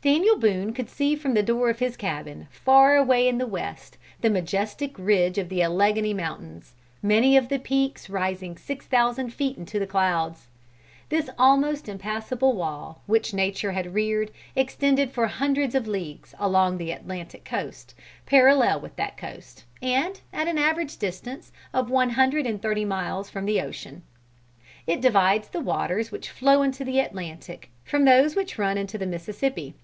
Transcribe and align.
Daniel 0.00 0.36
Boone 0.38 0.72
could 0.72 0.88
see 0.88 1.16
from 1.16 1.34
the 1.34 1.42
door 1.42 1.68
of 1.70 1.80
his 1.80 1.96
cabin, 1.96 2.46
far 2.52 2.94
away 2.94 3.26
in 3.26 3.38
the 3.38 3.46
west, 3.48 3.98
the 4.20 4.30
majestic 4.30 4.94
ridge 4.96 5.38
of 5.38 5.48
the 5.48 5.60
Alleghany 5.60 6.14
mountains, 6.14 6.74
many 7.02 7.36
of 7.36 7.48
the 7.48 7.58
peaks 7.58 8.08
rising 8.08 8.56
six 8.56 8.86
thousand 8.86 9.30
feet 9.30 9.58
into 9.58 9.80
the 9.80 9.88
clouds. 9.88 10.46
This 11.08 11.28
almost 11.36 11.88
impassable 11.88 12.52
wall, 12.52 13.02
which 13.06 13.34
nature 13.34 13.72
had 13.72 13.92
reared, 13.92 14.30
extended 14.54 15.10
for 15.10 15.26
hundreds 15.26 15.74
of 15.74 15.88
leagues, 15.88 16.32
along 16.38 16.78
the 16.78 16.92
Atlantic 16.92 17.44
coast, 17.44 17.92
parallel 18.24 18.78
with 18.80 18.94
that 18.94 19.16
coast, 19.16 19.64
and 19.82 20.20
at 20.32 20.46
an 20.46 20.58
average 20.58 20.98
distance 20.98 21.50
of 21.74 21.90
one 21.90 22.10
hundred 22.10 22.46
and 22.46 22.62
thirty 22.62 22.84
miles 22.84 23.28
from 23.30 23.46
the 23.46 23.60
ocean. 23.60 24.02
It 24.86 25.00
divides 25.00 25.48
the 25.48 25.58
waters 25.60 26.12
which 26.12 26.30
flow 26.30 26.62
into 26.62 26.84
the 26.84 27.00
Atlantic, 27.00 27.70
from 27.82 28.04
those 28.04 28.36
which 28.36 28.58
run 28.58 28.78
into 28.78 28.96
the 28.96 29.04
Mississippi. 29.04 29.74